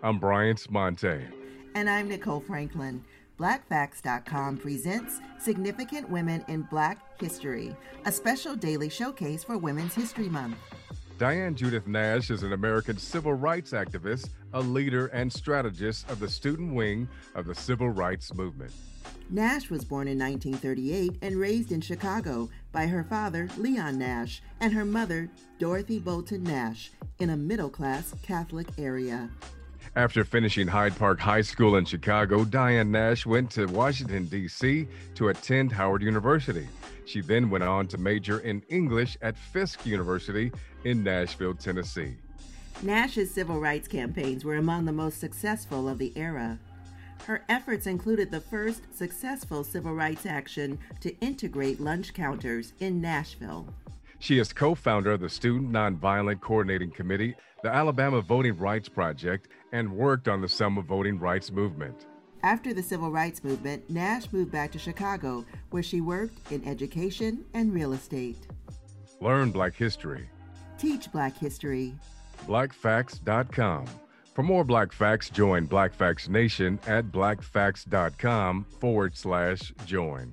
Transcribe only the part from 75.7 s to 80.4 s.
Facts Nation at blackfacts.com forward slash join.